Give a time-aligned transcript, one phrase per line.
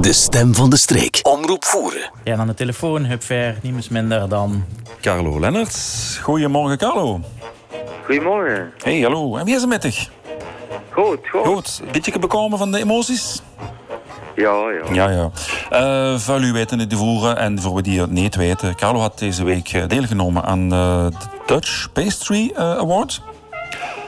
[0.00, 1.20] De stem van de streek.
[1.22, 2.10] Omroep voeren.
[2.24, 4.64] Ja, en aan de telefoon heb ver niemand minder dan...
[5.00, 5.76] Carlo Lennart.
[6.22, 7.20] Goedemorgen, Carlo.
[8.04, 8.72] Goedemorgen.
[8.82, 9.36] Hey, hallo.
[9.36, 10.10] En wie is er met dich?
[10.90, 11.46] Goed, goed.
[11.46, 11.82] Goed.
[11.92, 13.42] Beetje bekomen van de emoties?
[14.36, 14.92] Ja, ja.
[14.92, 15.30] Ja, ja.
[16.12, 18.76] Uh, voor u weten te voeren en voor we die het niet weten.
[18.76, 23.22] Carlo had deze week eh, deelgenomen aan uh, de Dutch Pastry Award.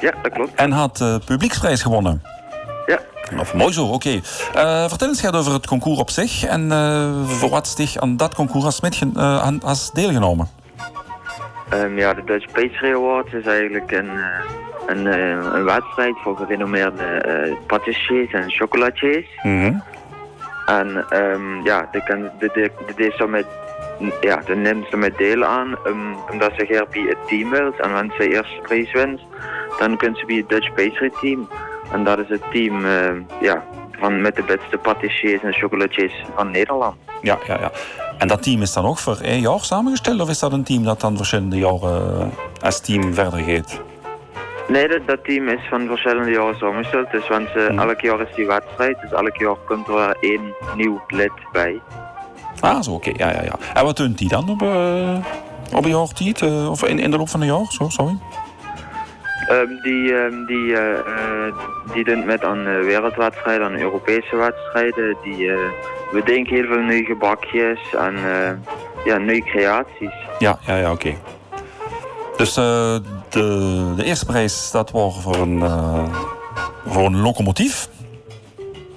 [0.00, 0.54] Ja, dat klopt.
[0.54, 2.22] En had de publieksprijs gewonnen.
[2.86, 3.00] Ja.
[3.38, 3.94] Of mooi zo, oké.
[3.94, 4.22] Okay.
[4.54, 8.34] Uh, vertel eens over het concours op zich en uh, voor wat zich aan dat
[8.34, 8.80] concours als,
[9.16, 10.48] uh, als deelgenomen.
[11.74, 14.10] Um, ja, de Dutch Pastry Award is eigenlijk een,
[14.86, 15.06] een,
[15.54, 19.26] een wedstrijd voor gerenommeerde patissiers en chocolatiers.
[19.42, 19.82] Mm -hmm.
[20.66, 23.46] En um, ja, de, de, de, de, de, met,
[24.20, 27.72] ja, de neemt ze met deel aan, um, omdat ze graag bij het team wil.
[27.78, 29.20] En als ze eerst prijs wint,
[29.78, 31.48] dan kunnen ze bij het Dutch Pastry Team.
[31.92, 33.64] En dat is het team uh, ja,
[33.98, 36.94] van, met de beste patissiers en chocolatiers van Nederland.
[37.22, 37.70] Ja, ja, ja.
[38.18, 40.20] En dat team is dan ook voor één jaar samengesteld?
[40.20, 43.80] Of is dat een team dat dan verschillende jaren uh, als team verder gaat?
[44.68, 47.10] Nee, dat, dat, team is van verschillende jaren samengesteld.
[47.10, 47.78] Dus want uh, hmm.
[47.78, 49.00] elk jaar is die wedstrijd.
[49.00, 51.80] Dus elk jaar komt er één nieuw lid bij.
[52.60, 53.08] Ah, zo, oké.
[53.08, 53.28] Okay.
[53.28, 53.58] Ja, ja, ja.
[53.74, 55.16] En wat doet die dan op, uh,
[55.74, 56.42] op een jaar tijd?
[56.68, 57.66] of in, in de loop van een jaar?
[57.68, 58.18] Zo, sorry.
[59.50, 61.54] Um, die, um, die, uh, uh,
[61.92, 65.16] die doen met aan uh, wereldwedstrijden, aan Europese wedstrijden.
[65.22, 65.50] Die,
[66.12, 68.14] we denken heel veel nieuwe gebakjes en
[69.04, 70.14] ja, nieuwe creaties.
[70.38, 71.06] Ja, ja, ja, oké.
[71.06, 71.18] Okay.
[72.36, 73.02] Dus de,
[73.96, 75.64] de eerste prijs dat was voor een,
[76.86, 77.88] voor een locomotief.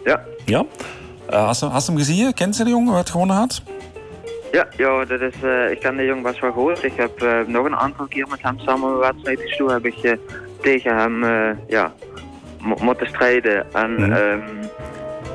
[0.03, 0.23] Ja.
[0.45, 0.65] Ja.
[1.29, 3.61] als, als hem gezien, kent ze de jongen wat gewonnen had?
[4.51, 6.83] Ja, ja dat is, uh, ik ken de jongen best wel goed.
[6.83, 9.71] Ik heb uh, nog een aantal keer met hem samen een wedstrijd gespeeld.
[9.71, 10.13] Heb ik uh,
[10.61, 11.25] tegen hem
[11.67, 11.93] ja,
[12.59, 13.73] moeten strijden.
[13.73, 14.13] En mm.
[14.13, 14.41] um,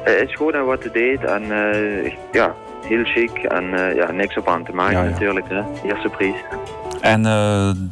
[0.03, 1.25] het is goed aan wat hij deed.
[1.25, 1.43] En
[2.33, 2.55] ja,
[2.87, 3.31] heel chic.
[3.31, 5.11] En ja, niks op aan te maken ja, ja.
[5.11, 5.49] natuurlijk.
[5.49, 5.63] Hè.
[5.85, 6.37] Eerste prijs.
[7.01, 7.23] En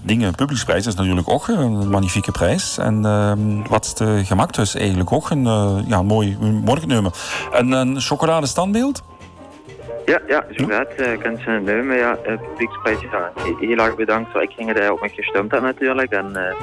[0.03, 2.79] dingen, publieksprijs is natuurlijk ook een magnifieke prijs.
[2.79, 3.33] En uh,
[3.69, 5.45] wat de gemaakt is eigenlijk ook een
[5.87, 7.13] ja, mooi, mooi nummer.
[7.53, 9.03] Een, een chocoladestandbeeld.
[10.05, 11.97] Ja, ja, zo gaat uh, kan ze nemen.
[11.97, 12.19] Ja,
[12.49, 14.37] publieksprijs, ja, heel erg bedankt.
[14.37, 16.13] Ik ging er op me gestemd had natuurlijk.
[16.13, 16.57] En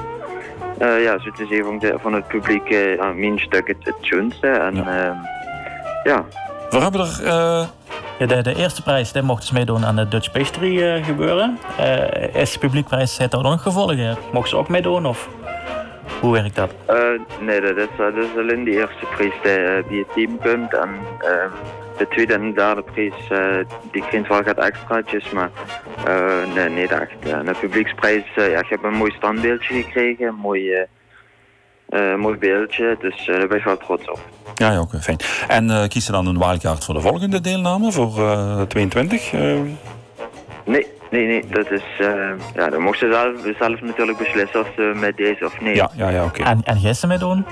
[0.81, 4.47] uh, ja, zo te zien van, het publiek uh, mijn stuk het, het schoonste.
[4.47, 5.23] En ja.
[6.03, 6.25] ja.
[6.69, 7.21] We hebben er...
[8.19, 11.59] Ja, de, de, eerste prijs die mochten ze meedoen aan de Dutch Pastry gebeuren.
[12.33, 14.17] is de publiekprijs, heeft daar nog gevolgen?
[14.31, 15.29] Mochten ze ook meedoen of
[16.21, 16.71] hoe werkt dat?
[17.39, 20.73] nee, dat is, dat is alleen de eerste prijs die, die het team komt.
[20.73, 20.89] En,
[21.19, 21.49] ehm,
[21.99, 25.49] de tweede en derde prijs, uh, die krijgt wel wat extraatjes, maar
[26.07, 27.27] uh, nee, niet echt.
[27.27, 30.87] Uh, de publieksprijs, ja, ik heb een mooi standbeeldje gekregen, een mooi,
[32.17, 34.19] mooi beeldje, dus daar ben ik wel trots op.
[34.55, 35.17] Ja, ja oké, okay, fijn.
[35.47, 38.11] En kies je dan een wildcard voor de volgende deelname, voor
[38.67, 39.31] 22?
[40.65, 41.83] Nee, nee, nee, dat is,
[42.55, 45.75] ja, dan mocht ze zelf, zelf natuurlijk beslissen of ze met deze of nee.
[45.75, 46.41] Ja, ja, ja oké.
[46.41, 46.51] Okay.
[46.51, 47.45] En, en jij ze mee doen?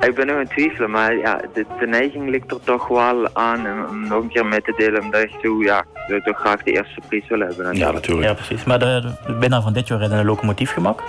[0.00, 3.28] Ik ben nog aan het twijfelen, maar ja, de, de, neiging ligt er toch wel
[3.32, 6.62] aan om nog een keer mee te delen, omdat ik zo, ja, ik toch graag
[6.62, 7.76] de eerste prijs wil hebben.
[7.76, 8.26] Ja, natuurlijk.
[8.26, 8.64] Ja, precies.
[8.64, 11.02] Maar de, de winnaar van dit jaar heeft een locomotief gemaakt.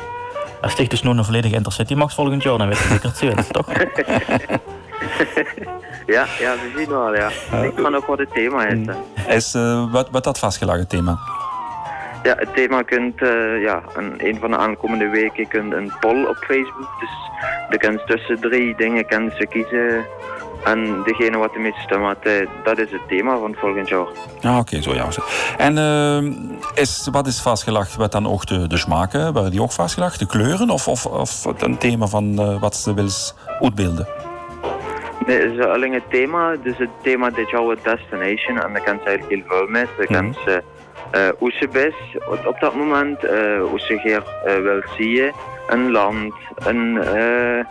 [0.62, 3.18] Als sticht dus nu een volledige Intercity Max volgend jaar, dan weet je zeker het
[3.18, 3.68] zin, toch?
[6.16, 7.28] ja, ja, we zien wel, ja.
[7.64, 8.88] Ik ga ook wat het thema is.
[9.28, 11.20] Is uh, wat, wat dat vastgelegd thema?
[12.24, 16.26] Ja, het thema kunt, uh, ja, een, een van de aankomende weken kunt een poll
[16.26, 16.90] op Facebook.
[17.00, 17.10] Dus
[17.70, 20.06] de kunt tussen drie dingen kan ze kiezen.
[20.64, 24.08] En degene wat de meeste stemmen had, uh, dat is het thema van volgend jaar.
[24.42, 25.08] Ah, oké, zo ja.
[25.58, 27.96] En uh, is, wat is vastgelegd?
[27.96, 29.34] Wat dan ook de, de smaken?
[29.34, 30.20] Waren die ook vastgelegd?
[30.20, 30.70] De kleuren?
[30.70, 33.10] Of, of, of een thema van wat ze wil
[33.62, 34.08] uitbeelden?
[35.26, 36.56] Nee, het is alleen het thema.
[36.64, 38.62] Dus het thema dit jaar is Destination.
[38.62, 39.86] En daar kan ze eigenlijk heel veel mee.
[39.98, 40.77] Daar mm -hmm uh, hoe
[41.40, 43.32] ze best op dat moment, uh,
[44.48, 45.32] uh, wil zien,
[45.68, 47.64] een land, een, uh,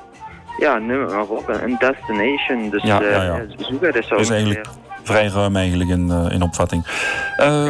[0.59, 2.71] ja, noem maar op, een destination.
[2.71, 3.45] Dus ja, ja, ja.
[3.57, 4.19] zoeken dus ook.
[4.19, 4.67] Dus eigenlijk
[5.03, 6.87] vrij ruim eigenlijk in, in opvatting.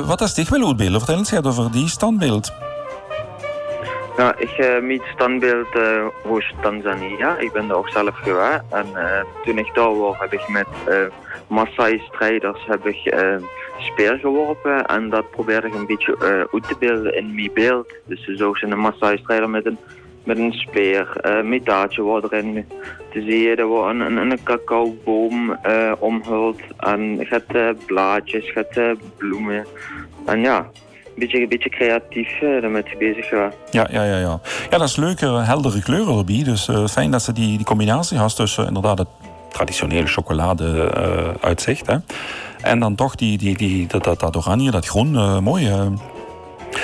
[0.06, 1.00] wat is dit uitbeelden?
[1.00, 2.52] Vertel eens over die standbeeld.
[4.16, 7.36] Nou, ik uh, mijn standbeeld uh, Oost-Tanzania.
[7.38, 8.62] Ik ben daar ook zelf geweest.
[8.70, 10.96] En uh, toen ik daar was, heb ik met uh,
[11.46, 13.14] Maasai-strijders heb ik
[13.78, 14.86] speer geworpen.
[14.86, 16.16] En dat probeerde ik een beetje
[16.52, 17.92] uit te beelden in mijn beeld.
[18.04, 19.78] Dus zo zijn een Maasai-strijder met een,
[20.24, 21.12] met een speer.
[21.26, 22.66] Uh, metaatje was erin
[23.12, 23.58] te zien.
[23.58, 25.58] Er was een, een, een cacaoboom
[25.98, 26.60] omhuld.
[26.78, 29.66] En hebt blaadjes, je hebt bloemen.
[30.26, 30.70] En ja,
[31.16, 34.40] beetje, een beetje creatief uh, ermee bezig Ja, ja, ja, ja.
[34.70, 36.42] Ja, dat is leuke, heldere kleuren erbij.
[36.44, 39.08] Dus fijn dat ze die, die combinatie had tussen inderdaad het
[39.56, 40.68] traditionele chocolade
[41.40, 41.86] uitzicht.
[41.86, 41.96] Hè.
[42.62, 45.64] En dan toch die, die, die, dat, dat, dat oranje, dat groen, mooi.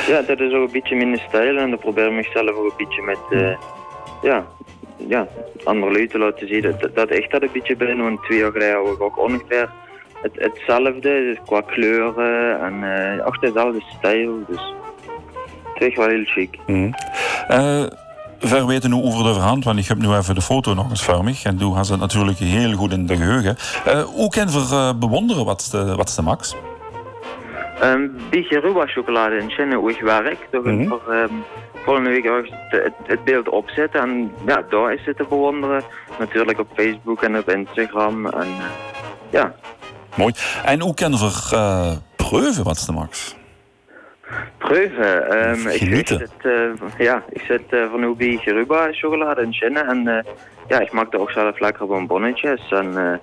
[0.09, 2.87] Ja, dat is ook een beetje mijn stijl en dat probeer ik mezelf ook een
[2.87, 3.57] beetje met,
[4.23, 4.45] ja,
[5.09, 5.27] ja,
[5.65, 6.63] andere lui te laten zien.
[6.63, 9.71] Dat, dat echt dat een beetje ben, want twee jaar geleden we ook ongeveer
[10.23, 12.75] het, hetzelfde dus qua kleuren en
[13.19, 14.45] uh, ook dezelfde stijl.
[14.49, 14.75] Dus
[15.75, 16.59] het is wel heel chic.
[16.67, 16.95] Mm.
[17.51, 17.85] Uh,
[18.43, 21.03] ver weten nu over de verhand, want ik heb nu even de foto nog eens
[21.03, 23.57] voor En toen had ze het natuurlijk heel goed in de geheugen.
[23.87, 26.55] Uh, hoe kan je bewonderen wat de, wat de max?
[27.83, 30.49] Um, Bigeruba chocolade in China, hoe ik werk.
[30.51, 31.15] Toch mm -hmm.
[31.15, 31.45] um,
[31.85, 32.25] volgende week
[32.69, 34.01] het, het, beeld opzetten.
[34.01, 35.83] En ja, daar is het te bewonderen.
[36.19, 38.27] Natuurlijk op Facebook en op Instagram.
[38.27, 38.49] En
[39.31, 39.55] ja,
[40.17, 40.35] Mooi.
[40.65, 43.35] En hoe kan we uh, preuven wat is de max?
[44.77, 46.53] Um, ik zet, uh,
[46.99, 50.15] ja, ik zet uh, van Ubi Geruba chocolade in China en uh,
[50.69, 52.61] ja, ik maak er ook zelf lekker bonbonnetjes.
[52.71, 53.21] En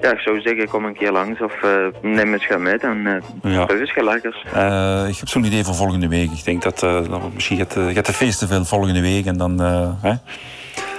[0.00, 1.52] ja, ik zou zeggen, kom een keer langs of
[2.00, 3.64] neem het gaan met en ja.
[3.64, 4.42] proef eens lekkers.
[5.10, 6.30] ik heb zo'n idee voor volgende week.
[6.30, 9.60] Ik denk dat misschien gaat, gaat de feesten veel volgende week en dan...
[10.02, 10.12] hè?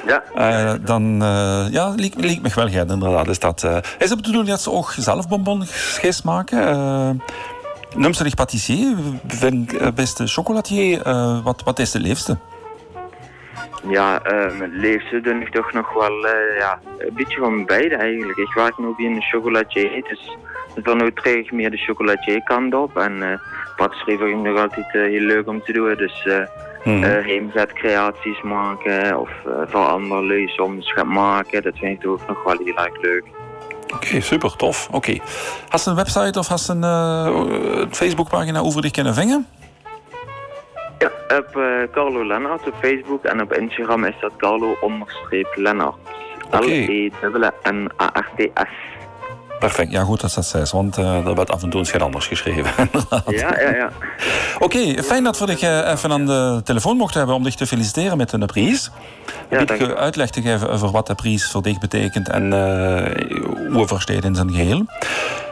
[0.07, 0.23] Ja.
[0.37, 3.27] Uh, dan uh, ja, liep, liep me wel gaan, inderdaad.
[3.27, 7.21] Is, dat, uh, is het de bedoeling dat ze ook zelf bonbons maken?
[7.97, 8.95] Uh, zich patissier,
[9.27, 11.03] vind, beste chocolatier.
[11.43, 12.37] wat, wat is de leefste?
[13.89, 16.27] Ja, het leefste doe ik toch nog wel
[16.57, 18.37] ja, een beetje van beide eigenlijk.
[18.37, 20.37] Ik werk nu in een chocolatier, dus
[20.83, 22.97] dan nu terug meer de chocolatier kant op.
[22.97, 23.41] En
[23.75, 25.95] patisserie vind ik nog altijd heel leuk om te doen.
[25.95, 26.27] Dus
[26.83, 31.63] mm heemzetcreaties maken of uh, voor andere lui soms gaan maken.
[31.63, 33.23] Dat vind ik ook nog wel heel erg leuk.
[33.93, 34.87] Oké, super tof.
[34.87, 34.95] Oké.
[34.97, 35.21] Okay.
[35.69, 39.47] Hast een website of hast een uh, Facebookpagina over die kunnen vingen?
[40.97, 45.95] Ja, op uh, Carlo Lennart op Facebook en op Instagram is dat Carlo-Lennart.
[46.51, 47.19] L-E-N-A-R-T-S.
[49.59, 52.27] Perfect, ja goed dat dat zes, want uh, er werd af en toe eens anders
[52.27, 52.71] geschreven.
[53.27, 53.89] ja, ja, ja.
[54.59, 57.67] Oké, fijn dat we dich uh, even aan de telefoon mochten hebben om dich te
[57.67, 58.91] feliciteren met de prijs.
[59.49, 62.51] Ja, ik uitleg te geven over wat de prijs voor dich betekent en
[63.71, 64.85] hoe versteed in zijn geheel.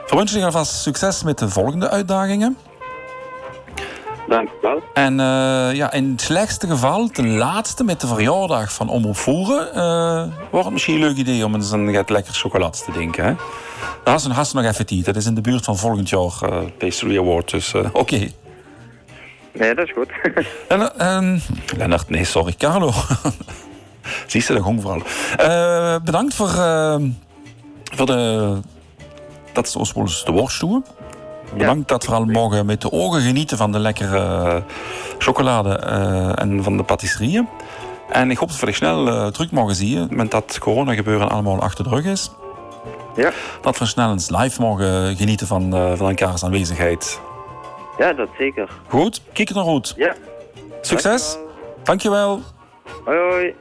[0.06, 2.58] Verwens je alvast succes met de volgende uitdagingen.
[4.28, 4.84] Dank u wel.
[4.94, 9.68] En uh, ja, in het slechtste geval, de laatste met de verjaardag van Omroep Voeren,
[9.76, 13.24] uh, wordt het misschien een leuk idee om eens een lekker chocolade te denken.
[13.24, 13.34] Hè?
[14.04, 15.06] Dan hast, hast nog even tijd.
[15.06, 17.50] Dat is in de buurt van volgend jaar uh, Pastry Award.
[17.50, 17.90] Dus oké.
[17.94, 18.34] Okay.
[19.54, 20.10] Nee, dat is goed.
[20.98, 21.42] en,
[21.78, 22.92] Lennart, nee, sorry, Carlo.
[24.28, 25.02] Zie je, de gong vooral.
[26.04, 26.50] Bedankt voor,
[27.84, 28.54] voor de...
[29.54, 30.84] Dat is ons de worststoel.
[31.54, 34.64] Bedankt dat we al mogen met de ogen genieten van de lekkere
[35.18, 35.74] chocolade
[36.36, 37.48] en van de patisserieën.
[38.10, 41.62] En ik hoop dat we snel uh, terug mogen zien, met dat corona gebeuren allemaal
[41.62, 42.32] achter de rug is.
[43.16, 43.32] Ja.
[43.62, 47.20] Dat we snel eens live mogen genieten van, uh, van elkaars aanwezigheid.
[47.98, 48.70] Ja, dat zeker.
[48.88, 49.94] Goed, kijk er naar goed.
[49.98, 50.16] Ja.
[50.82, 51.38] Succes.
[51.84, 52.42] Dankjewel.
[53.06, 53.54] Hoi hoi.